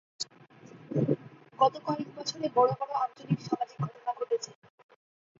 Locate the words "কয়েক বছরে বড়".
1.85-2.71